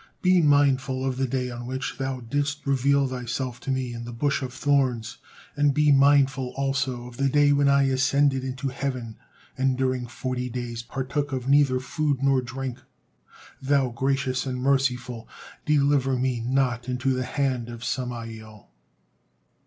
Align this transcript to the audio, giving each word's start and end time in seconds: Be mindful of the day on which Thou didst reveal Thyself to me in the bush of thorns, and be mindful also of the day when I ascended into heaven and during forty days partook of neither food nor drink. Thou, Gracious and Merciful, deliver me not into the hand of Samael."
Be 0.23 0.41
mindful 0.41 1.05
of 1.05 1.17
the 1.17 1.27
day 1.27 1.51
on 1.51 1.67
which 1.67 1.99
Thou 1.99 2.21
didst 2.21 2.65
reveal 2.65 3.07
Thyself 3.07 3.59
to 3.59 3.69
me 3.69 3.93
in 3.93 4.03
the 4.03 4.11
bush 4.11 4.41
of 4.41 4.51
thorns, 4.51 5.17
and 5.55 5.75
be 5.75 5.91
mindful 5.91 6.53
also 6.55 7.05
of 7.05 7.17
the 7.17 7.29
day 7.29 7.51
when 7.53 7.69
I 7.69 7.83
ascended 7.83 8.43
into 8.43 8.69
heaven 8.69 9.17
and 9.55 9.77
during 9.77 10.07
forty 10.07 10.49
days 10.49 10.81
partook 10.81 11.31
of 11.31 11.47
neither 11.47 11.79
food 11.79 12.23
nor 12.23 12.41
drink. 12.41 12.79
Thou, 13.61 13.89
Gracious 13.89 14.47
and 14.47 14.57
Merciful, 14.57 15.27
deliver 15.67 16.15
me 16.17 16.39
not 16.39 16.89
into 16.89 17.13
the 17.13 17.23
hand 17.23 17.69
of 17.69 17.83
Samael." 17.85 18.71